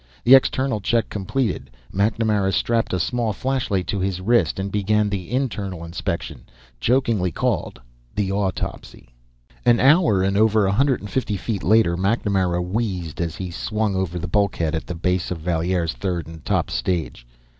The 0.23 0.33
external 0.33 0.79
check 0.81 1.09
completed, 1.09 1.69
MacNamara 1.93 2.51
strapped 2.53 2.91
a 2.91 2.99
small 2.99 3.33
flashlight 3.33 3.85
to 3.89 3.99
his 3.99 4.19
wrist 4.19 4.57
and 4.57 4.71
began 4.71 5.11
the 5.11 5.29
internal 5.29 5.85
inspection, 5.85 6.45
jokingly 6.79 7.31
called 7.31 7.79
the 8.15 8.31
autopsy. 8.31 9.09
An 9.63 9.79
hour 9.79 10.23
and 10.23 10.37
over 10.37 10.65
a 10.65 10.71
hundred 10.71 11.01
and 11.01 11.09
fifty 11.11 11.37
feet 11.37 11.61
later, 11.61 11.95
MacNamara 11.95 12.63
wheezed 12.65 13.21
as 13.21 13.35
he 13.35 13.51
swung 13.51 13.95
over 13.95 14.17
the 14.17 14.27
bulkhead 14.27 14.73
at 14.73 14.87
the 14.87 14.95
base 14.95 15.29
of 15.29 15.37
Valier's 15.37 15.93
third 15.93 16.25
and 16.25 16.43
top 16.43 16.71
stage. 16.71 17.27